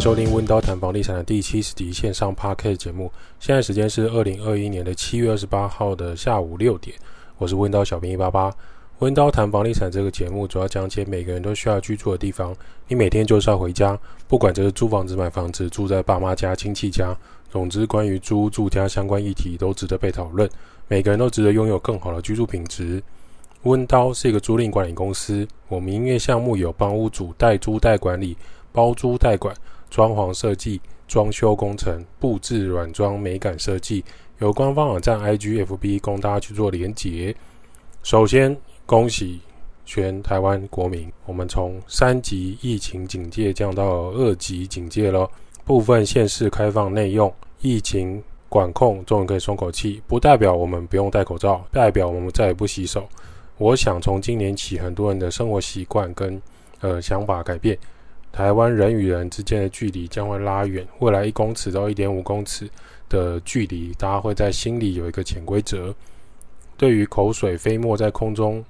[0.00, 3.12] 收听温刀谈房地产的第七十集线上 Podcast 节目。
[3.38, 6.96] 现在时间是二零二一年的七月二十八号的下午六点。
[7.36, 8.50] 我是温刀小兵一八八。
[9.00, 12.56] 温刀谈房地产这个节目主要讲解每个人都需要居住的地方。
[12.88, 17.14] 你每天就是要回家，不管这是租房子、买房子、住在爸妈家、亲戚家，
[17.50, 20.48] 总之关于租住家相关议题都值得被讨论。
[20.88, 23.02] 每个人都值得拥有更好的居住品质。
[23.64, 28.34] 温刀是一个租赁管理公司，我们营业项目有帮屋主代租代管理、
[28.72, 29.54] 包租代管。
[29.90, 34.04] 装潢设计、装修工程、布置软装、美感设计，
[34.38, 37.34] 有官方网站 IG、FB 供大家去做连结。
[38.02, 39.40] 首先，恭喜
[39.84, 45.28] 全台湾国民，我们从三级疫情警戒降到二级警戒了，
[45.64, 47.30] 部分县市开放内用，
[47.60, 50.00] 疫情管控终于可以松口气。
[50.06, 53.06] 不代表我们不用戴口罩，代表我们再也不洗手。
[53.58, 56.40] 我想从今年起，很多人的生活习惯跟
[56.80, 57.76] 呃想法改变。
[58.32, 62.70] 台湾人与人之间的距离将会拉远，未来一公尺到一点五公尺
[63.08, 65.94] 的距离，大家会在心里有一个潜规则。
[66.76, 68.64] 对于口水飞沫在空中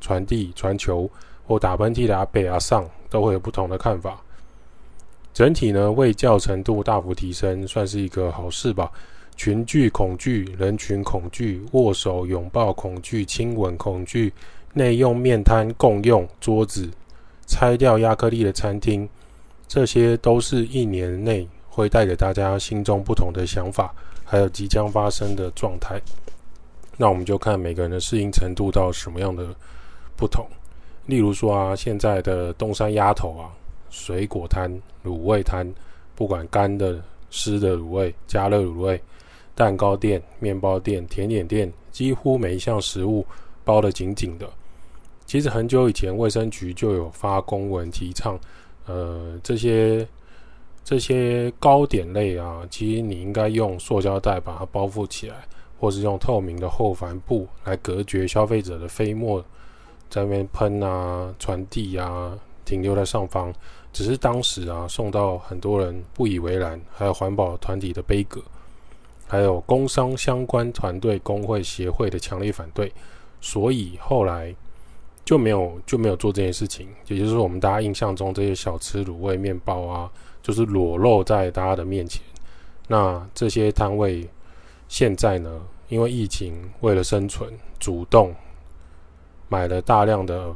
[0.00, 1.10] 传递、传球
[1.46, 4.22] 或打喷嚏的阿北阿上，都会有不同的看法。
[5.32, 8.90] 整体呢，卫教程度大幅提升，算是一个好事吧。
[9.36, 14.32] 群聚恐惧、人群恐惧、握手拥抱恐惧、亲吻恐惧、
[14.74, 16.90] 内用面瘫共用桌子。
[17.48, 19.08] 拆掉亚克力的餐厅，
[19.66, 23.92] 这些都是一年内会带给大家心中不同的想法，
[24.24, 26.00] 还有即将发生的状态。
[26.96, 29.48] 那我们就看每个人的适应程度到什么样的
[30.14, 30.46] 不同。
[31.06, 33.48] 例如说啊，现在的东山鸭头啊，
[33.88, 34.70] 水果摊、
[35.02, 35.66] 卤味摊，
[36.14, 39.00] 不管干的、湿的卤味、加热卤味、
[39.54, 43.24] 蛋糕店、面包店、甜点店，几乎每一项食物
[43.64, 44.46] 包得紧紧的。
[45.28, 48.40] 其实很久以前，卫生局就有发公文提倡，
[48.86, 50.08] 呃，这些
[50.82, 55.46] 这些糕点类啊，其实你应该用塑胶袋把它包覆起来，
[55.78, 59.44] 或是用透明的厚帆布来隔绝消费者的飞沫
[60.08, 62.34] 在那边喷啊、传递啊、
[62.64, 63.52] 停留在上方。
[63.92, 68.40] 只是当时啊，送到很多人不以为然，还有环保团体的杯葛，
[69.26, 72.90] 还有工商相关团队、工会协会的强烈反对，
[73.42, 74.56] 所以后来。
[75.28, 82.22] 就没有就没有做这件事情，也就是，我们大家印象中这些小吃、卤味、面包啊，就是裸露在大家的面前。
[82.86, 84.26] 那这些摊位
[84.88, 88.34] 现在呢，因为疫情，为了生存，主动
[89.50, 90.50] 买了大量的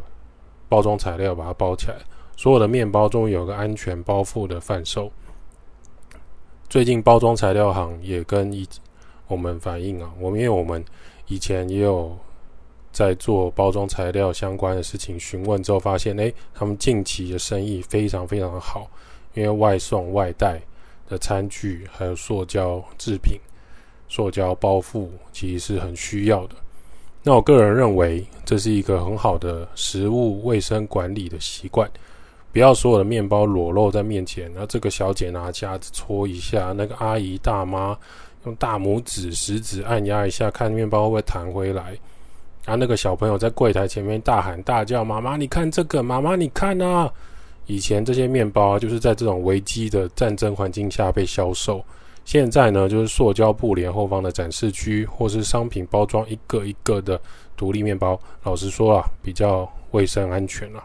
[0.70, 1.96] 包装材料把它包起来，
[2.34, 5.12] 所有的面包终于有个安全包覆的贩售。
[6.70, 8.66] 最近包装材料行也跟一
[9.26, 10.82] 我们反映啊，我们因为我们
[11.26, 12.16] 以前也有。
[12.92, 18.88] 在做包装材料相关的事情，询问之后发现，诶，他们近期的生意非常非常的好，
[19.34, 20.60] 因为外送外带
[21.08, 23.38] 的餐具还有塑胶制品、
[24.08, 26.54] 塑胶包覆，其实是很需要的。
[27.22, 31.90] 那我个人认为，这是一个很好的食物卫生管理的习惯，
[32.52, 37.96] 不要所有的面包裸露在面前，然后这个小姐拿夹子戳一下，那个阿姨大妈
[38.44, 41.96] 用大拇指、食指按压一下，看面包会不会弹回来。
[42.64, 46.02] 啊，那个小朋友在柜台前面大喊大叫：“妈妈，你看这个！
[46.02, 47.12] 妈妈，你看啊！”
[47.66, 51.82] 以前这些面包就是在这种危机的战争环境下被销售，
[52.24, 57.20] 现在呢，就是塑胶布帘后方的展示区，或是商品包装一个一个的
[57.56, 58.18] 独立面包。
[58.42, 60.84] 老实说啊，比较卫生安全啊。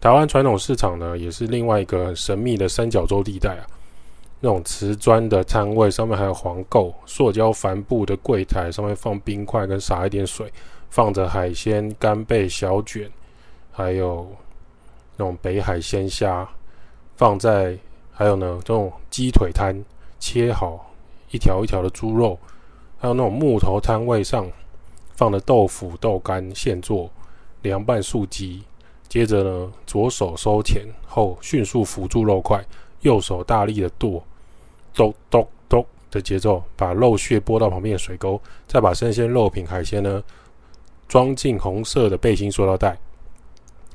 [0.00, 3.66] 台湾传统市场呢，也是另外一个神秘的三角洲地带啊。
[4.40, 10.52] 那种瓷砖的摊位上面还有黄垢，塑胶帆布的柜台上面放冰块跟洒一点水，
[10.92, 13.10] 放着海鲜、干贝、小卷，
[13.70, 14.28] 还有
[15.16, 16.46] 那种北海鲜虾，
[17.16, 17.78] 放在
[18.12, 19.74] 还有呢这种鸡腿摊，
[20.20, 20.92] 切好
[21.30, 22.38] 一条一条的猪肉，
[22.98, 24.46] 还有那种木头摊位上
[25.14, 27.10] 放的豆腐、豆干现做
[27.62, 28.62] 凉拌素鸡，
[29.08, 32.62] 接着呢左手收钱后迅速扶住肉块，
[33.00, 34.22] 右手大力的剁。
[34.92, 38.38] 咚咚咚的节奏，把肉屑拨到旁边的水沟，
[38.68, 40.22] 再把生鲜肉品海鲜呢
[41.12, 42.96] 装进红色的背心塑料袋。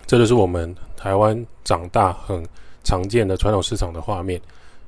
[0.05, 2.45] 这就是我们台湾长大很
[2.83, 4.39] 常见的传统市场的画面。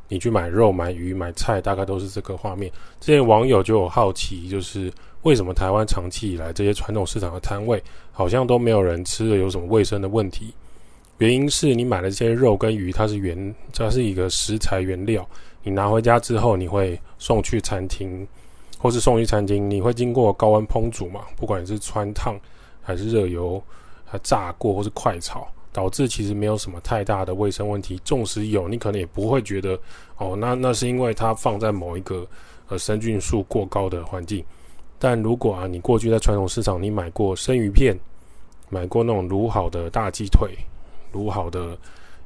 [0.08, 2.72] 你去买肉、买鱼、买菜，大概都是这个画面。
[3.00, 4.94] 这些网友就有好奇，就是
[5.24, 7.82] 为什么台湾长期以来这些传统市场的摊位
[8.12, 10.54] 好像都没有人吃的，有什么卫生的问题？
[11.18, 15.28] 原因是你买的这些肉跟鱼，它是原，它是一个食材原料。
[15.64, 18.28] 你拿回家之后，你会送去餐厅，
[18.80, 21.26] 或是送去餐厅，你会经过高温烹煮嘛？
[21.36, 22.40] 不管是汆烫
[22.82, 23.62] 还是热油，
[24.06, 28.00] 还炸过或是快炒，导致其实没有什么太大的卫生问题。
[28.06, 29.78] 纵使有，你可能也不会觉得
[30.18, 32.26] 哦，那那是因为它放在某一个
[32.70, 34.44] 呃生菌数过高的环境。
[34.98, 38.00] 但如果啊，你过去在传统市场你买过生鱼片，
[38.70, 40.58] 买过那种卤好的大鸡腿，
[41.14, 41.78] 卤好的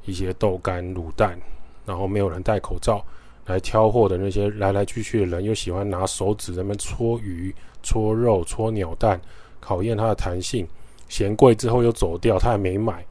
[0.05, 1.39] 一些豆干、卤蛋，
[1.85, 3.03] 然后没有人戴口罩
[3.45, 9.19] 来挑货的那些来来去去的人，又喜欢拿手指在那边搓鱼、搓肉、搓鸟蛋，
[9.59, 10.67] 考验它的弹性。
[11.09, 13.05] 嫌贵之后又走掉，他还没买。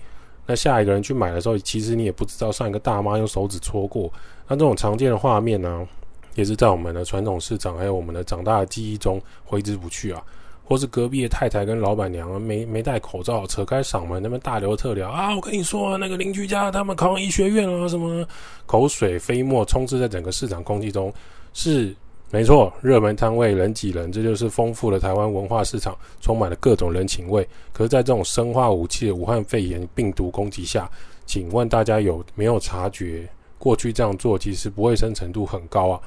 [0.45, 4.13] 那下一个人去买的时候，其实你也不知道上一个大妈用手指搓过。
[4.49, 5.87] 那这种常见的画面呢、
[6.35, 10.21] 也是在我们的传统市场还有我们的长大的记忆中挥之不去啊。
[10.65, 15.35] 或是隔壁的太太跟老板娘没没戴口罩，扯开嗓门那边大聊特聊啊！
[15.35, 18.27] 我跟你说，那个邻居家他们考上医学院了，什么
[18.67, 21.13] 口水飞沫充斥在整个市场空气中，
[21.53, 21.95] 是。
[22.35, 27.47] 没错，热门摊位人挤人，这就是丰富的台湾文化市场，充满了各种人情味。
[27.75, 30.91] 可是，在这种生化武器的武汉肺炎病毒攻击下，
[31.27, 36.01] 请问大家有没有察觉，过去这样做其实不卫生程度很高啊？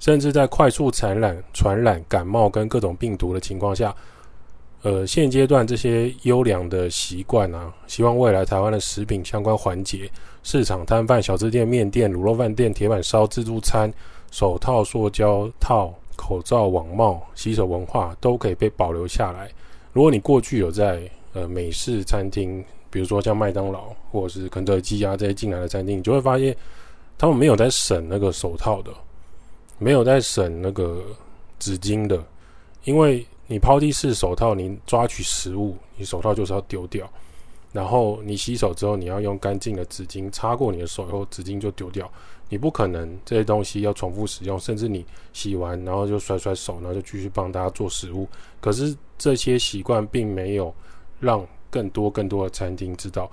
[0.00, 3.94] 甚至在快速传染、传染感冒跟各种病毒的情况下，
[4.82, 10.10] 呃，现阶段这些优良的习惯啊，希望未来台湾的食品相关环节、
[10.42, 13.92] 市场摊贩、小吃店、面店、卤肉饭店、铁板烧、自助餐。
[14.30, 19.50] 手套、塑胶套、口罩、网帽、洗手文化都可以被保留下来。
[19.94, 21.00] 如果你过去有在
[21.32, 26.54] 呃美式餐厅，比如说像麦当劳或者是肯德基啊这些进来的餐厅，你就会发现
[27.16, 28.90] 他们没有在省那个手套的，
[29.78, 31.04] 没有在省那个
[31.58, 32.22] 纸巾的，
[32.84, 37.08] 因为你抛弃式手套，你抓取食物，你手套就是要丢掉。
[37.70, 42.10] 然后你洗手之后，你要用干净的纸巾擦过你的手以后，纸巾就丢掉。
[42.48, 45.04] 你不可能这些东西要重复使用，甚至你
[45.34, 48.26] 洗完然后就甩甩手，然后就继续帮大家做食物。
[48.58, 50.74] 可是这些习惯并没有
[51.20, 53.30] 让更多更多的餐厅知道。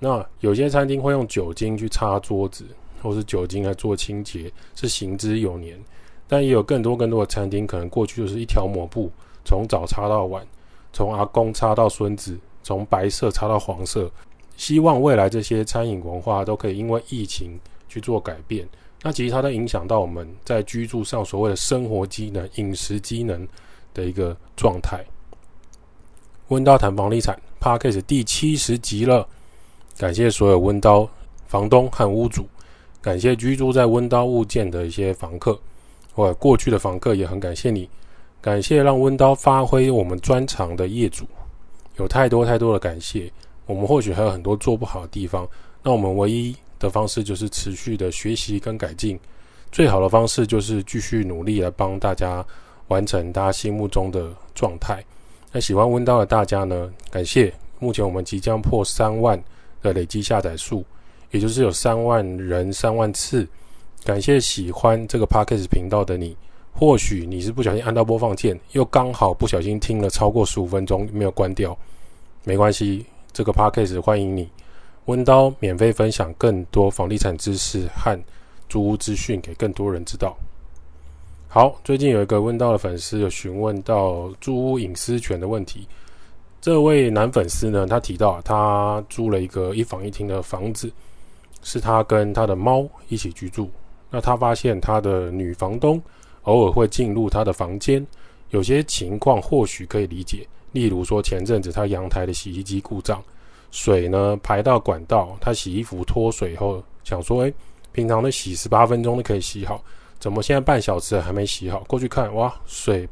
[0.00, 2.64] 那有些餐厅会用酒精去擦桌子，
[3.02, 5.78] 或是酒精来做清洁，是行之有年。
[6.26, 9.10] 但也有更多更多的餐厅，可能过去就是一条抹布，
[9.44, 10.46] 从早擦到晚，
[10.92, 12.38] 从阿公擦到孙子。
[12.60, 14.10] 从白色擦到黄色，
[14.58, 17.58] 希望未来这些餐饮文化都可以因为疫情
[17.88, 18.68] 去做改变。
[19.00, 23.48] 那其实它都影响到我们在居住上所谓的生活机能、饮食机能
[23.94, 25.02] 的一个状态。
[26.48, 29.26] 温刀谈房地产 Podcast 第七十集了，
[29.96, 31.08] 感谢所有温刀
[31.46, 32.46] 房东和屋主，
[33.00, 35.58] 感谢居住在温刀物件的一些房客，
[36.12, 37.88] 或过去的房客也很感谢你，
[38.40, 41.24] 感谢让温刀发挥我们专长的业主。
[41.96, 43.30] 有太多太多的感谢，
[43.66, 45.48] 我们或许还有很多做不好的地方，
[45.82, 49.18] 那我们唯一的方式就是持续的学习跟改进，
[49.72, 52.44] 最好的方式就是继续努力来帮大家
[52.88, 55.02] 完成大家心目中的状态。
[55.50, 59.42] 那喜欢温刀的大家呢，感谢，目前我们即将破三万
[59.82, 60.84] 的累计下载数，
[61.30, 63.46] 也就是有三万人三万次，
[64.04, 66.36] 感谢喜欢这个 Podcast 频道的你。
[66.72, 71.76] 或许你是不小心按到播放键，又刚好不小心听了超过十五分钟没有关掉，
[72.44, 74.48] 没关系，这个 podcast 欢迎你。
[75.06, 78.16] 温刀免费分享更多房地产知识和
[78.68, 80.36] 租屋资讯给更多人知道。
[81.48, 85.88] 好，最近有一个温叨的粉丝有询问到租屋隐私权的问题。
[86.60, 90.92] 这位男粉丝呢，他提到他租了一个一房一厅的房子，
[91.62, 93.70] 是他跟他的猫一起居住。
[94.10, 96.02] 那他发现他的女房东。
[96.44, 98.06] 偶尔会进入他的房间，
[98.50, 100.48] 有些情况或许可以理解。
[100.72, 103.22] 例如说，前阵子他阳台的洗衣机故障，
[103.70, 107.52] 水呢排到管道，他洗衣服脱水后想说：“诶，
[107.92, 109.84] 平常的洗十八分钟就可以洗好，
[110.18, 113.06] 怎么现在半小时还没洗好？”过去看，哇，水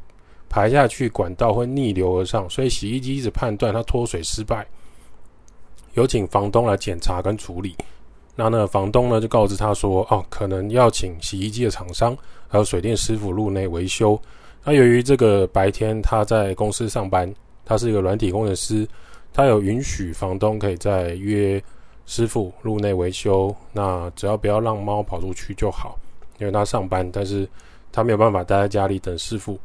[0.49, 4.65] 排下去，管道会逆流而上，所以洗衣机一直判断他脱水失败，
[5.93, 7.75] 有请房东来检查跟处理。
[8.39, 12.15] 那那房东呢就告知他说：“哦，可能要请洗衣机的厂商。”
[12.47, 14.17] 还有水电师傅入内维修。
[14.63, 17.33] 那由于这个白天他在公司上班，
[17.65, 18.87] 他是一个软体工程师，
[19.33, 21.61] 他有允许房东可以再约
[22.05, 23.53] 师傅入内维修。
[23.73, 25.97] 那只要不要让猫跑出去就好，
[26.37, 27.45] 因为他上班，但是
[27.91, 29.59] 他没有办法待在家里等师傅。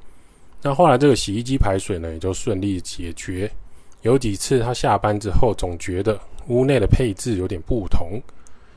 [0.62, 3.50] 那后来这个洗衣机排水呢也就顺利解决。
[4.00, 8.21] 有几次他下班之后总觉得屋内的配置有点不同。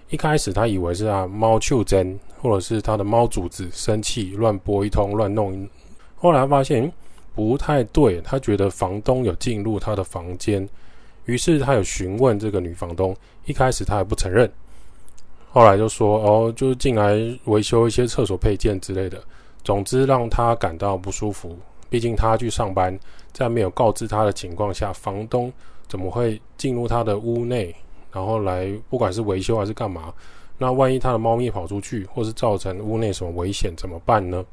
[0.10, 5.68] 一开始他以为是他猫嗅针，或者是他的猫主子生气乱拨一通乱弄，
[6.16, 6.92] 后来发现
[7.34, 10.68] 不太对，他觉得房东有进入他的房间，
[11.26, 14.50] 于是他有询问这个女房东，一开始他还不承认，
[15.52, 19.22] 后来就说哦，就进来维修一些厕所配件之类的，
[19.64, 21.58] 总之让他感到不舒服，
[21.90, 22.98] 毕竟他去上班，
[23.34, 25.52] 在没有告知他的情况下，房东
[25.88, 27.76] 怎么会进入他的屋内？
[28.16, 30.14] 然后来不管是维修还是干嘛，
[30.58, 34.46] 那万一他的猫咪跑出去，或是造成屋内什么危险怎么办呢？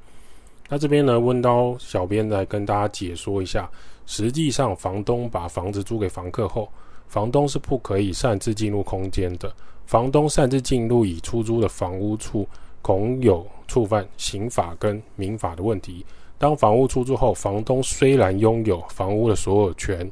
[0.68, 3.70] 那这边呢，温叨小编来跟大家解说一下，
[4.04, 6.68] 实际上房东把房子租给房客后，
[7.06, 9.54] 房东是不可以擅自进入空间的。
[9.86, 12.48] 房东擅自进入已出租的房屋处，
[12.80, 16.04] 恐有触犯刑法跟民法的问题。
[16.36, 20.10] 当房屋出租后，房东虽然拥有房屋的所有权，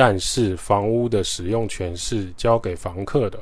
[0.00, 3.38] 但是房屋的使用权是交给房客的。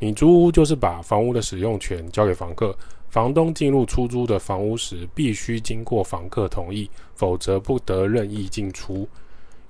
[0.00, 2.76] 你租屋就是把房屋的使用权交给房客。
[3.10, 9.08] 房东进入出租的房屋时，必须经过房客同意，否则不得任意进出。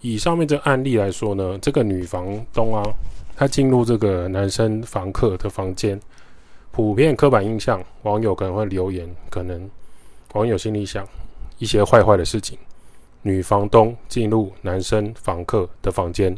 [0.01, 2.83] 以上面这个案例来说呢，这个女房东啊，
[3.37, 6.01] 她进入这个男生房客的房间，
[6.71, 9.69] 普遍刻板印象，网友可能会留言，可能
[10.33, 11.07] 网友心里想。
[11.59, 12.59] 一些坏坏的事情，
[13.23, 16.37] 女房东进入男生房客的房间，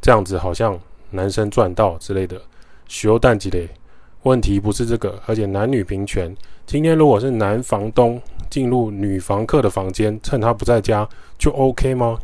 [0.00, 0.78] 这样子好像
[1.10, 2.40] 男生赚到之类的，
[2.86, 3.68] 修蛋几类。
[4.22, 6.32] 问题不是这个，而且男女平权。
[6.64, 12.18] 今天如果是男房东进入女房客的房间，趁他不在家，就 OK 吗？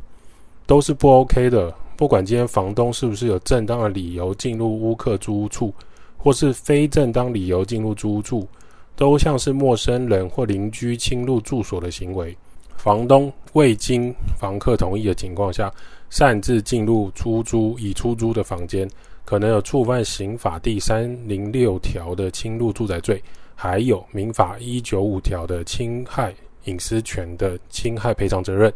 [0.64, 1.74] 都是不 OK 的。
[1.96, 5.74] 不管今天房东是不是有正当的理由进入屋客租屋处，
[6.16, 8.46] 或是非正当理由进入租屋处。
[8.94, 12.36] 都像是陌生人或邻居侵入住所的行为，
[12.78, 15.70] 房东未经房客同意的情况下，
[16.10, 18.88] 擅自进入出租已出租的房间，
[19.24, 23.22] 可能有触犯刑法第三零六条的侵入住宅罪，
[23.54, 26.32] 还有民法一九五条的侵害
[26.64, 28.72] 隐私权的侵害赔偿责任。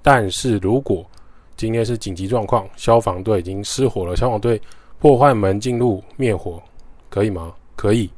[0.00, 1.04] 但是如果
[1.56, 4.60] 今天是紧急状况，消防队已经失火了，消防队
[4.98, 6.60] 破坏门进入灭火，
[7.10, 7.52] 可以吗？
[7.76, 8.08] 可以。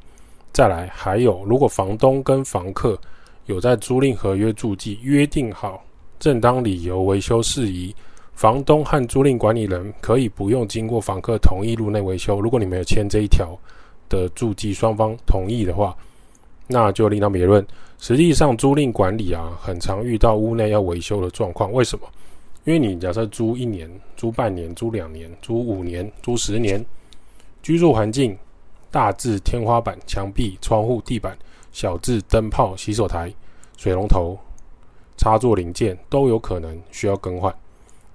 [0.53, 2.99] 再来，还有，如果房东跟房客
[3.49, 5.83] 有在租赁合约注记约定好
[6.19, 7.95] 正当理由维修事宜，
[8.35, 12.39] 房东和租赁管理人可以不用经过房客同意入内维修。
[12.39, 13.57] 如果你没有签这一条
[14.07, 15.97] 的注记，双方同意的话，
[16.67, 17.65] 那就另当别论。
[17.97, 21.73] 实际上，租赁管理啊，很常遇到屋内要维修的状况。
[21.73, 22.05] 为什么？
[22.65, 26.85] 因为你假设租一年、租半年、租两年、租五年、租十年，
[27.63, 28.37] 居住环境。
[28.91, 31.37] 大致天花板、墙壁、窗户、地板，
[31.79, 33.33] 小至灯泡、洗手台、
[33.77, 34.37] 水龙头、
[35.15, 37.55] 插座零件，都有可能需要更换。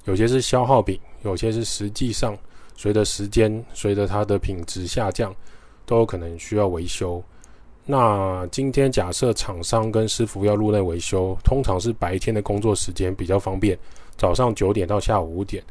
[0.04, 2.37] 有些是消耗品，有些是实际上
[2.76, 5.35] 随着时间、随着它的品质下降，
[5.87, 7.25] 都有可能需要维修。
[7.87, 13.78] 那今天假设厂商跟师傅要入内维修，通常是白天的工作时间比较方便，
[14.18, 15.64] 早上九点到下午五点，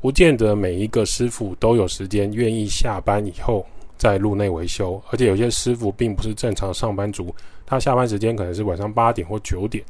[0.00, 3.66] 不见得每一个师傅都有时间愿意下班以后。
[4.02, 7.32] 在入内维修，而且有些师傅并不是正常上班族，
[7.64, 9.84] 他下班时间可能是晚上八点或九点，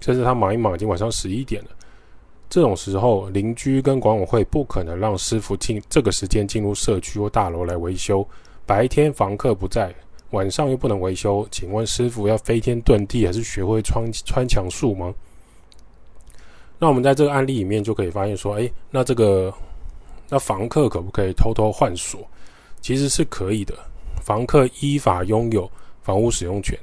[0.00, 1.70] 甚至他忙一忙已经晚上十一点了。
[2.50, 8.22] 这种时候，邻居跟管委会不可能让师傅进这个时间进入社区或大楼来维修。
[8.66, 9.94] 白天房客不在，
[10.32, 15.14] 晚上又不能维修，请问师傅要飞天遁地，还是学会穿穿墙术吗？
[16.78, 19.50] 那我们在这个案例里面就可以发现说，诶，那这个
[20.28, 22.20] 那房客可不可以偷偷换锁？
[22.84, 23.74] 其实是可以的，
[24.22, 25.70] 房客依法拥有
[26.02, 26.78] 房屋使用权，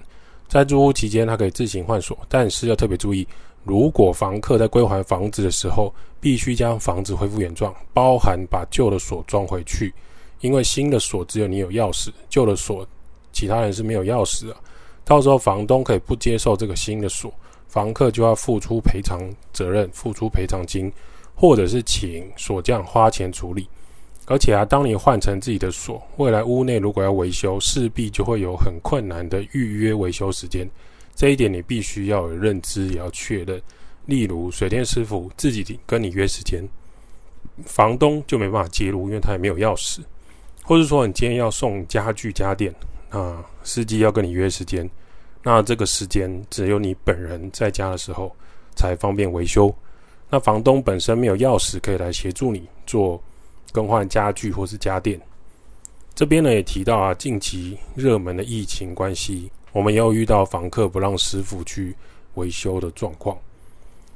[0.48, 3.28] 在租屋期间，他可以自行换锁，但是要特别注意，
[3.64, 9.94] 如果房客在归还房子的时候，必须将房子恢复原状，包含把旧的锁装回去，
[10.40, 12.84] 因为新的锁只有你有钥匙，旧的锁
[13.32, 14.56] 其他人是没有钥匙的，
[15.06, 17.32] 到时候房东可以不接受这个新的锁，
[17.68, 19.22] 房客就要付出赔偿
[19.54, 20.92] 责任，付出赔偿金，
[21.36, 23.70] 或者是请锁匠花钱处理。
[24.32, 30.66] 而且啊，当你换成自己的锁，未来屋内如果要维修，势必就会有很困难的预约维修时间。
[31.14, 33.62] 这一点你必须要有认知，也要确认。
[34.06, 36.66] 例如，水电师傅自己跟你约时间，
[37.66, 40.00] 房东就没办法介入，因为他也没有钥匙。
[40.64, 42.74] 或者说，你今天要送家具家电，
[43.10, 44.90] 啊，司机要跟你约时间，
[45.44, 48.34] 那这个时间只有你本人在家的时候
[48.78, 49.76] 才方便维修。
[50.30, 53.22] 那房东本身没有钥匙可以来协助你做。
[53.72, 55.20] 更换家具或是家电，
[56.14, 61.96] 这边呢也提到啊，近期热门的疫情关系，我们也有遇到房客不让师傅去
[62.36, 63.38] 维修的状况。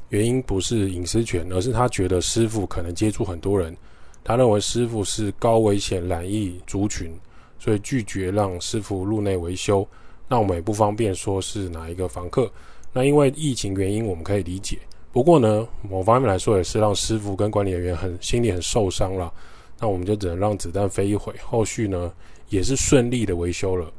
[0.09, 3.75] 原因不是隐私权，而是他觉得师傅可能接触很多人，
[4.23, 7.11] 他认为师傅是高危险染疫族群，
[7.57, 9.85] 所以拒绝让师傅入内维修。
[10.27, 12.51] 那我们也不方便说是哪一个房客。
[12.93, 14.77] 那因为疫情原因，我们可以理解。
[15.15, 19.31] 不过呢，某方面来说也是让师傅跟管理人员很心里很受伤了。
[19.79, 22.11] 那我们就只能让子弹飞一回，后续呢
[22.49, 23.89] 也是顺利的维修了。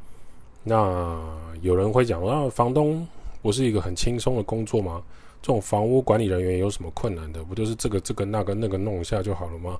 [0.62, 1.18] 那
[1.62, 3.08] 有人会讲啊，房东
[3.40, 5.02] 不是一个很轻松的工作吗？
[5.40, 7.42] 这种房屋管理人员有什么困难的？
[7.44, 9.78] 不就是这个这个那个那个弄一下就好了吗？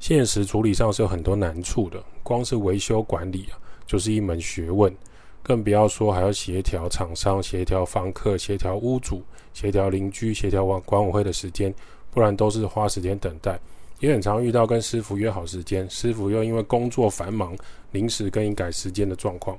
[0.00, 3.54] 现实处理上是有很多难处的，光是维修管理啊，
[3.86, 4.92] 就是一门学问，
[5.44, 9.22] 更不要说还要协调厂商、协调房客、协调屋主、
[9.54, 11.74] 协调邻居、协调管管委会的时间，
[12.10, 13.58] 不然都是花时间等待。
[14.00, 17.56] 也很常遇到跟师傅约好时间，师傅又因为工作繁忙，
[17.92, 19.56] 临时更改时间的状况。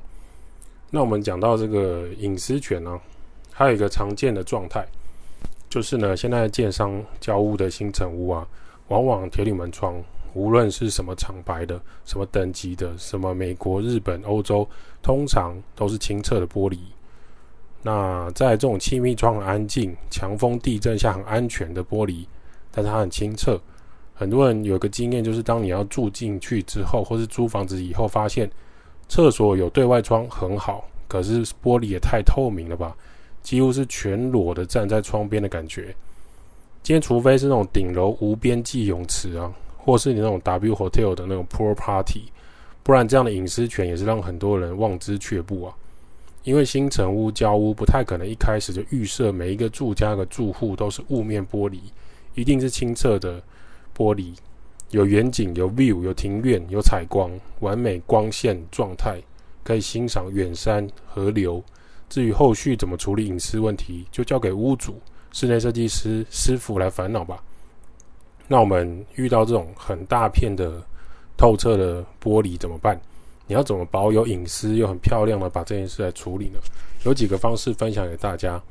[0.89, 3.01] 那我们讲到这个隐私权呢、啊，
[3.51, 4.85] 还有一个常见的状态，
[5.69, 8.45] 就是呢，现在建商交屋的新成屋啊，
[8.89, 9.95] 往往铁铝门窗，
[10.33, 14.67] 无论是什么厂牌的、什么等级的、什么美国、日本、欧洲，
[15.01, 16.77] 通常都是清澈的玻璃。
[17.85, 22.25] 那在这种气密窗很安静、强风地震下很安全的玻璃，
[22.71, 23.59] 但是它很清澈。
[24.15, 28.49] 很多人有个经验，就是当你要住进去之后，或是租房子以后，发现
[29.09, 32.95] 厕所有对外窗很好，可是玻璃也太透明了吧，
[33.41, 35.93] 几乎是全裸的站在窗边的感觉。
[36.83, 42.31] 今天除非是那种顶楼无边际泳池啊，或是你那种 W Hotel 的那种 Pool Party，
[42.81, 45.73] 不然这样的隐私权也是让很多人望之却步啊。
[46.43, 51.79] 因为新成屋交屋不太可能一开始就预设每一个住家的住户都是雾面玻璃，
[52.35, 53.41] 一定是清澈的。
[53.95, 54.35] 玻璃
[54.89, 59.21] 有远景，有 view，有庭院，有采光，完美光线状态，
[59.63, 61.63] 可以欣赏远山河流。
[62.09, 64.99] 至于后续怎么处理隐私问题，就交给屋主、
[65.31, 67.43] 室内设计师师傅来烦恼吧。
[68.47, 70.81] 那我们遇到这种很大片的
[71.37, 72.99] 透彻的玻璃怎么办？
[73.47, 76.59] 你要怎么保有隐私又很漂亮的把这件事来处理呢？
[77.05, 78.61] 有几个方式分享给大家。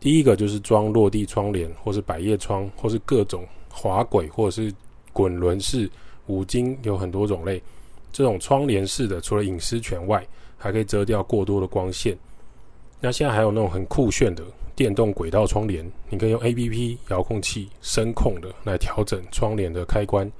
[0.00, 3.46] 第一个就是装落地窗帘，或是百叶窗，或是各种。
[3.78, 4.72] 滑轨或者是
[5.12, 5.90] 滚轮式
[6.28, 7.62] 五金有很多种类，
[8.10, 12.16] 这种窗帘式的，除了隐私权外，还可以遮掉过多的光线。
[13.02, 14.42] 那现在还有那种很酷炫的
[14.74, 20.32] 电动轨道窗帘，你可以用 APP 遥控器声控的来调整窗帘的开关。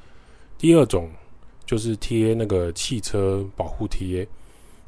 [0.57, 1.11] 第二种
[1.67, 4.27] 就是贴那个汽车保护贴，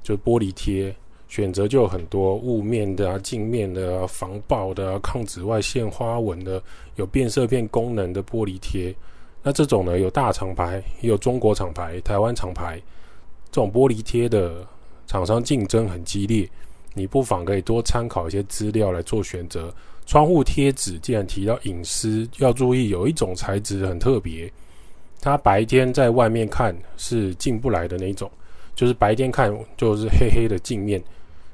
[0.02, 0.94] 就玻璃贴。
[1.28, 6.62] 选择就很多雾面的啊、镜面的啊、防爆的啊、抗紫外线花纹的，
[6.96, 8.94] 有变色片功能的玻璃贴。
[9.42, 12.80] 那这种呢，有大厂牌，也有中国厂牌、台湾厂牌。
[13.50, 14.66] 这种玻璃贴的
[15.06, 16.48] 厂商竞争很激烈，
[16.94, 19.70] 你不妨可以多参考一些资料来做选择。
[20.06, 24.50] 窗户贴纸既然提到隐私，要注意有一种材质很特别，
[25.20, 28.30] 它白天在外面看是进不来的那种，
[28.74, 31.02] 就是白天看就是黑黑的镜面。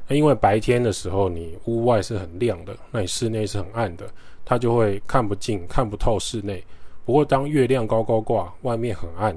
[0.08, 4.04] 因为白天的时候，你屋外是很亮的，那你室内是很暗的，
[4.44, 6.62] 它就会看不进、看不透室内。
[7.06, 9.34] 不过，当月亮高高挂，外面很暗，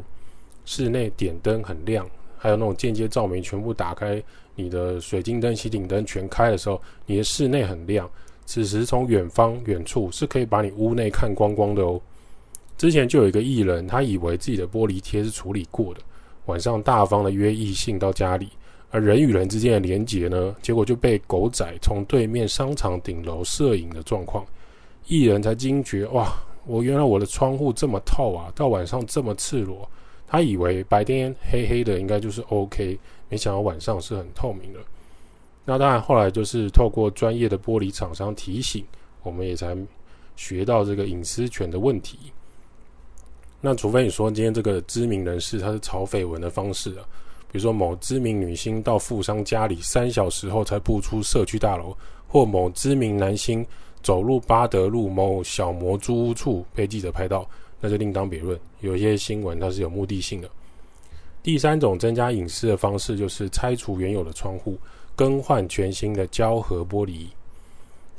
[0.65, 2.05] 室内点灯很亮，
[2.37, 4.21] 还有那种间接照明全部打开，
[4.55, 8.09] 你的水晶灯、吸顶灯全开的时候，你的室内很亮。
[8.45, 11.99] 此时从远方、远处是可以把你屋内看光光的哦。
[12.77, 16.01] 之前就有一个艺人，他以为自己的玻璃贴是处理过的，
[16.45, 18.49] 晚上大方的约异性到家里。
[18.89, 24.45] 而人与人之间的连结呢，结果就被狗仔从对面商场顶楼摄影的状况，
[25.07, 26.31] 艺人才惊觉哇，
[26.65, 29.89] 我原来我的窗户这么透啊，到晚上这么赤裸。
[30.25, 34.79] 他以为白天黑黑的应该就是 OK，没想到晚上是很透明的。
[35.65, 38.85] 那当然后来就是透过专业的玻璃厂商提醒，
[39.23, 39.75] 我们也才
[40.35, 42.17] 学到这个隐私权的问题。
[43.61, 47.05] 那除非你说今天这个知名人士他是炒绯闻的方式啊。
[47.49, 51.95] 比如说，某知名女星到富商家里三小时后才步出社区大楼，
[52.27, 53.65] 或某知名男星
[54.03, 58.59] 走入八德路某小模租屋处被记者拍到，那就另当别论。
[58.81, 60.49] 有一些新闻它是有目的性的。
[61.41, 64.77] 第三种增加隐私的方式就是拆除原有的窗户，
[65.15, 67.27] 更换全新的胶合玻璃。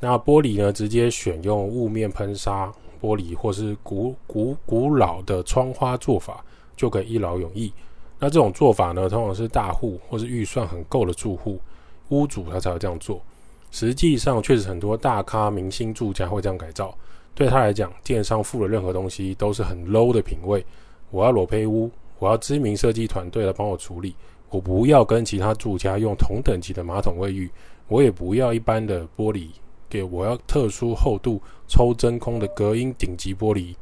[0.00, 6.44] 那玻璃呢，直接选用雾面喷砂玻璃，或是古古古老的窗花做法，
[6.76, 7.72] 就可以一劳永逸。
[8.18, 11.60] 那这种做法呢，通常是大户或是预算很够的住户、
[12.08, 13.22] 屋主他才会这样做。
[13.70, 16.96] 实际上，确实很多大咖明星住家会这样改造。
[17.34, 20.64] 对他来讲，建商付了任何东西都是很 low 的品味。
[21.10, 24.16] 我要裸胚屋，我要知名设计团队来帮我处理。
[24.50, 27.48] 我不要跟其他住家用同等级的马桶卫浴，
[27.86, 29.48] 我也不要一般的玻璃，
[29.88, 33.74] 给我要特殊厚度、抽真空的隔音顶级玻璃。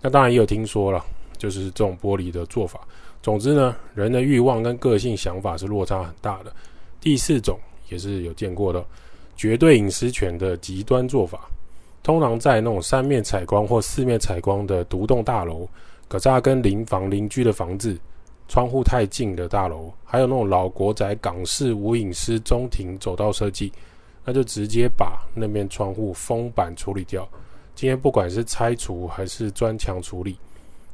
[0.00, 1.04] 那当然也有听说了，
[1.38, 2.80] 就是这种玻璃的做法。
[3.22, 6.52] 总之呢，人的欲望跟个性想法是落差很大的。
[7.00, 8.84] 第四种也是有见过的，
[9.36, 11.48] 绝对隐私权的极端做法，
[12.02, 15.68] 通常在那种三面采光或四面采光的独栋大楼，
[16.08, 17.98] 可是它跟邻房邻居的房子
[18.48, 23.72] 窗户太近的大楼，还有那种老国宅港式无隐私中庭走道设计，
[24.26, 27.26] 那就直接把那面窗户封板处理掉。
[27.74, 30.36] 今天不管是拆除还是砖墙处理。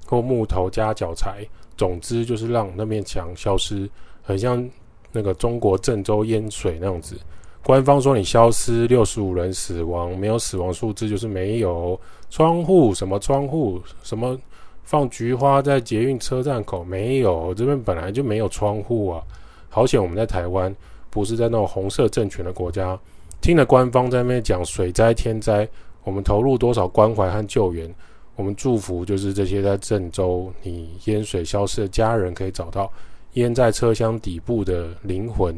[0.05, 1.43] 或木头加脚材，
[1.75, 3.89] 总之就是让那面墙消失，
[4.23, 4.69] 很像
[5.11, 7.17] 那个中国郑州淹水那样子。
[7.63, 14.39] 官方说你消失六十五人死亡，没有死亡数字就是没有窗户，什么窗户，什么
[14.83, 19.23] 放菊花在捷运车站口没有，这边本来就没有窗户啊。
[19.71, 20.75] 好险我们在台湾，
[21.09, 22.99] 不是在那种红色政权的国家。
[23.43, 25.69] 听了官方在那边讲水灾天灾，
[26.05, 27.95] 我们投入多少关怀和救援，
[28.37, 32.91] 我们祝福就是这些在郑州你淹水消失的家人可以找到
[33.35, 35.55] 淹在车厢底部的灵魂。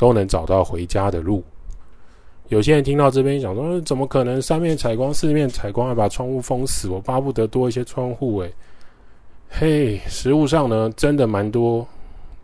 [0.00, 1.44] 都能找到回家的路。
[2.48, 6.88] 有些人听到这边讲说：“怎么可能三面采光、四面采光，还把窗户封死？
[6.88, 8.50] 我巴不得多一些窗户。”诶，
[9.50, 11.86] 嘿，实物上呢，真的蛮多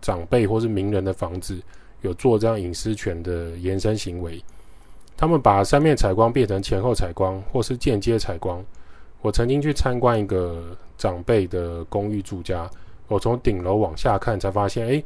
[0.03, 1.59] 长辈或是名人的房子
[2.03, 4.39] 有做这样隐私权的延伸行为。
[5.17, 8.65] 他们把三面采光变成前后采光，或是间接采光。
[9.23, 12.71] 我曾经去参观一个长辈的公寓住家，
[13.09, 15.05] 我从顶楼往下看，才发现，诶。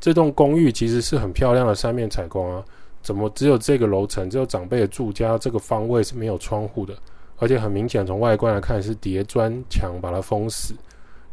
[0.00, 2.64] 这栋公寓其实是很漂亮的三面采光啊，
[3.02, 6.92] 怎么只有这个楼层，只有长辈的住家这个方位是没有窗户的？
[7.38, 10.74] 而且很明显，从外观来看是叠砖墙把它封死。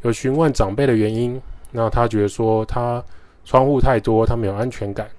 [0.04, 3.04] 有询问长辈的原因，那他觉得说他
[3.44, 5.10] 窗户太多，他没有安全感，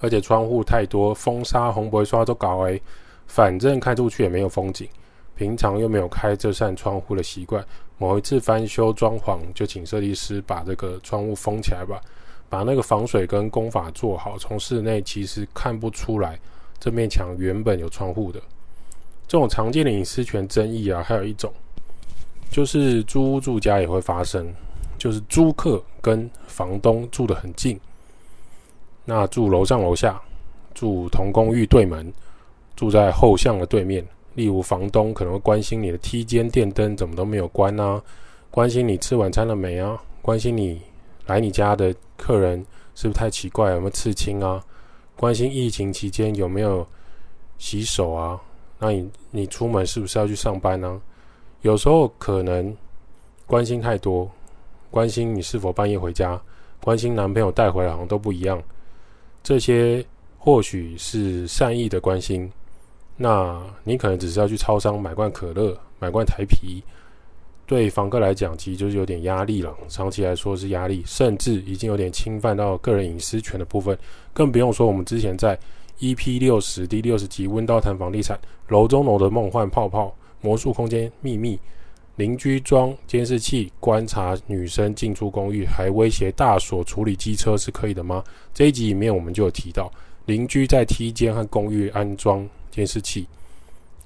[0.00, 2.80] 而且窗户太多，风沙、红白刷都搞哎，
[3.26, 4.88] 反正看出去也没有风景，
[5.34, 7.64] 平常又没有开这扇窗户的习惯，
[7.98, 12.00] 某一次翻修装潢，就请设计师把这个窗户封起来吧。
[12.50, 16.38] 把那个防水跟工法做好，从室内其实看不出来
[16.80, 18.40] 这面墙原本有窗户的。
[19.26, 21.52] 这种常见的隐私权争议啊，还有一种
[22.50, 24.50] 就是租屋住家也会发生，
[24.96, 27.78] 就是租客跟房东住得很近，
[29.10, 30.20] 那住楼上楼下，
[30.74, 32.12] 住同公寓对门，
[32.76, 34.06] 住在后巷的对面。
[34.34, 38.02] 例如房东可能会关心你的梯间电灯怎么都没有关啊，
[38.50, 40.78] 关心你吃晚餐了没啊，关心你。
[41.24, 42.58] 来你家的客人
[42.94, 43.70] 是不是太奇怪？
[43.70, 44.62] 有没有刺青啊？
[45.16, 46.86] 关心疫情期间有没有
[47.56, 48.38] 洗手啊？
[48.78, 51.00] 那你你出门是不是要去上班呢？
[51.62, 52.76] 有时候可能
[53.46, 54.30] 关心太多，
[54.90, 56.38] 关心你是否半夜回家，
[56.82, 58.62] 关心男朋友带回来好像都不一样。
[59.42, 60.04] 这些
[60.36, 62.50] 或许是善意的关心，
[63.16, 66.82] 那你可能只是要去超商买罐可乐，买罐台啤。
[67.66, 69.76] 对房客来讲，其实就是有点压力了。
[69.88, 73.98] 长期来说是压力，甚至已经有点侵犯到个人隐私权的部分。
[74.32, 75.58] 更不用说我们之前在
[76.00, 81.58] EP 六十第六十集温叨谈房地产楼中楼的梦幻泡泡魔术空间秘密，
[82.18, 88.24] 邻居装监视器观察女生进出公寓，还威胁大锁处理机车是可以的吗？
[88.52, 89.88] 这一集里面我们就有提到，
[90.26, 93.24] 邻居在梯间和公寓安装监视器。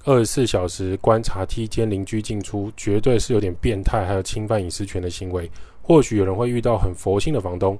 [0.03, 5.49] 二十四小时观察梯间邻居进出，绝对是有点变态，还有侵犯隐私权的行为。
[5.81, 7.75] 或许有人会遇到很佛心的房东，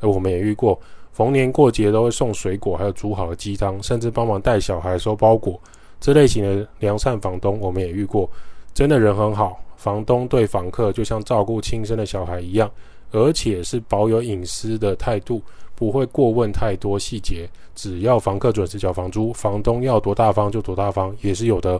[0.00, 0.76] 而我们也遇过，
[1.12, 5.60] 逢年过节都会送水果，还有煮好的鸡汤，甚至帮忙带小孩收包裹。
[6.00, 8.28] 这类型的良善房东，我们也遇过，
[8.74, 9.62] 真的人很好。
[9.76, 12.70] 房东对房客就像照顾亲生的小孩一样，
[13.12, 15.42] 而且是保有隐私的态度。
[15.74, 21.78] 不会过问太多细节，只要房客准时缴房租，房东要多大方就多大方，也是有的。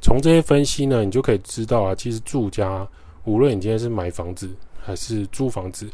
[0.00, 2.86] 从这些分析呢，你就可以知道啊，其实住家，
[3.24, 4.48] 无论你今天是买房子
[4.80, 5.90] 还是租房子，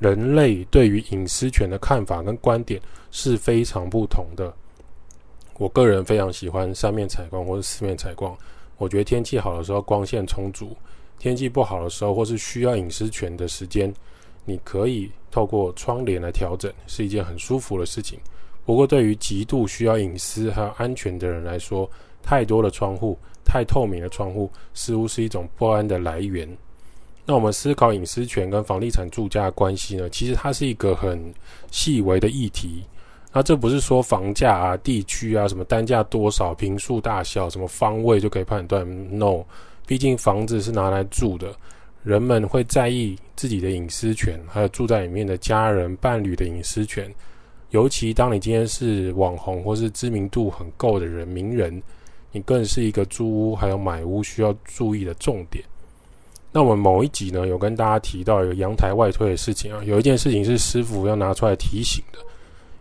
[0.00, 2.80] 人类对于隐私权的看法跟观点
[3.12, 4.52] 是非常不同的。
[5.58, 8.36] 我个人非常喜欢三面采光或者四面采光，
[8.76, 10.76] 我觉得天气好的时候光线充足，
[11.18, 13.92] 天气不好的时候或是需要隐私权的时间。
[14.44, 18.18] 你可以透过窗帘来调整，是一件很舒服的事情。
[18.66, 21.90] 不过，对于极度需要隐私和安全的人来说，
[22.22, 26.46] 太多的窗户、太透明的窗户，似乎是一种不安的来源。
[27.24, 30.10] 那我们思考隐私权跟房地产住家的关系呢？
[30.10, 31.32] 其实它是一个很
[31.70, 32.82] 细微的议题。
[33.34, 38.86] 那这不是说房价啊、地区啊、什么单价多少、坪数大小、什么方位就可以判断。
[39.10, 39.44] No，
[39.86, 41.52] 毕竟房子是拿来住的。
[42.04, 47.12] 人们会在意自己的隐私权，还有住在里面的家人、伴侣的隐私权。
[47.70, 51.82] 尤其当你今天是网红或是知名度很够的人、名人，
[52.30, 55.64] 你更是一个租屋还有买屋需要注意的重点。
[56.52, 62.18] 那我们某一集呢，有跟大家提到有阳台外推的事情啊，有一件事情是师傅要拿出来提醒的。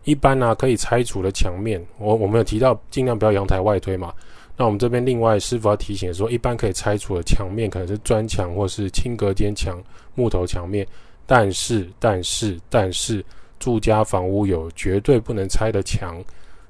[0.03, 4.13] 一般呢、可以拆除的墙面，我我们有提到尽量不要阳台外推嘛。
[4.55, 9.81] 那我们这边另外师傅要提醒说，一般可以拆除的墙面可能是砖墙或是轻隔间墙、
[10.13, 10.85] 木头墙面，
[11.25, 13.25] 但是但是但是
[13.59, 16.23] 住家房屋有绝对不能拆的墙，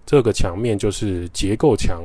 [0.05, 2.03] 这个墙面就是结构墙，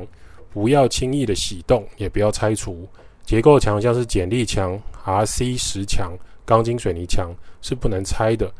[0.51, 2.85] 不要轻易的洗动，也不要拆除。
[3.23, 6.11] 结构墙像是剪力墙、RC 石墙、
[6.43, 8.51] 钢筋水泥墙是不能拆的。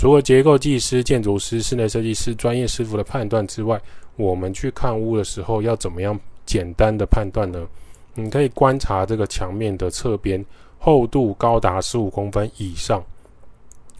[0.00, 3.78] 除了结构技师、建筑师、室内设计师专业师傅的判断之外，
[4.16, 7.68] 我们去看屋的时候要怎么样简单的判断呢？
[8.14, 10.42] 你可以观察这个墙面的侧边
[10.78, 13.04] 厚度高达十五公分以上。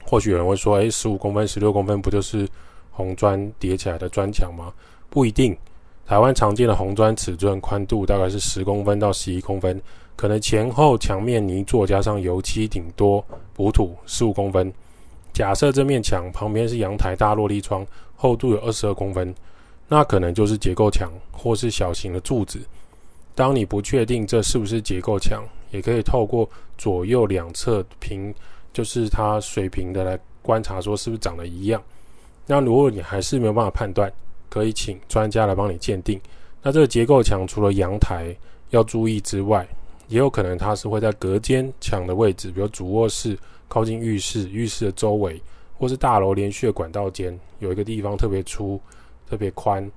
[0.03, 2.49] 或许有人会说：“诶，十五公分、十六公分不就是
[2.91, 4.73] 红砖叠起来的砖墙吗？”
[5.11, 5.55] 不一定。
[6.07, 9.79] 台湾常见的红砖尺寸宽度大概是十公分到十一公分，
[10.17, 14.73] 可能前后墙面泥作加上油漆，顶多补土十五公分。
[15.33, 19.35] 假设这面墙旁边是阳台大落地窗，厚度有二十二公分，
[19.89, 22.61] 那可能就是结构墙或是小型的柱子。
[23.35, 28.35] 当你不确定这是不是结构墙，也可以透过左右两侧平，
[28.73, 31.83] 就是它水平的来观察，说是不是长得一样。
[32.47, 34.13] 那如果你还是没有办法判断，
[34.49, 36.21] 可以请专家来帮你鉴定。
[36.63, 38.35] 那这个结构墙除了阳台
[38.71, 39.67] 要注意之外，
[40.09, 43.39] 也有可能它是会在隔间墙的位置，比如主卧室
[43.71, 45.41] 靠近浴室、浴室的周围，
[45.79, 48.81] 或是大楼连续的管道间有一个地方特别粗、
[49.29, 49.89] 特别宽。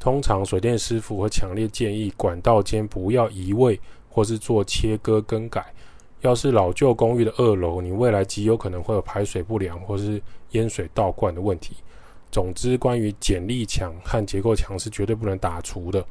[0.00, 5.64] 通常水电师傅会强烈建议管道间不要移位或是做切割更改。
[6.22, 11.76] 要是老旧公寓的二楼，你未来极有可能会有排水不良或是淹水倒灌的问题。
[12.32, 16.04] 总之，关于剪力墙和结构墙是绝对不能打除的。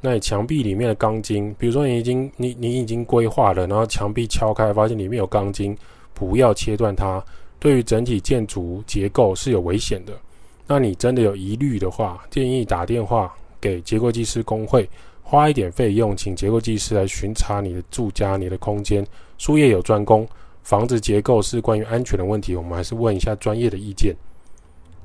[0.00, 5.76] 那你墙壁里面的钢筋，比如说你已经你你已经规划了，然后墙壁敲开发现里面有钢筋，
[6.22, 7.20] 不要切断它，
[7.58, 10.12] 对于整体建筑结构是有危险的。
[10.68, 14.88] 那你真的有疑虑的话，建议打电话给结构技师工会，
[15.20, 19.04] 花一点费用，请结构技师来巡查你的住家、你的空间。
[19.36, 20.24] 术业有专攻，
[20.62, 24.14] 房子结构是关于安全的问题，我们还是问一下专业的意见。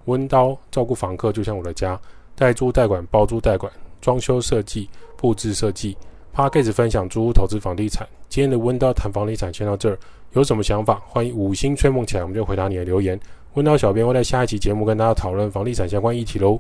[0.05, 1.99] 温刀照顾房客，就像我的家，
[2.35, 5.97] 代租代管、包租代管、装修设计、布置设计。
[6.35, 8.07] Podcast 分享租屋投资房地产。
[8.29, 9.97] 今天的温刀谈房地产先到这儿，
[10.33, 13.19] 有什么想法，欢迎五星吹梦起来，我们就回答你的留言。
[13.53, 16.59] 问到小编会在下一期节目跟大家讨论房地产相关议题喽。